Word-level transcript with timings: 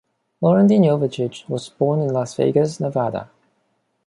Loren 0.41 0.65
Dean 0.65 0.81
Jovicic 0.83 1.47
was 1.47 1.69
born 1.69 1.99
in 2.01 2.11
Las 2.11 2.33
Vegas, 2.33 2.79
Nevada. 2.79 3.29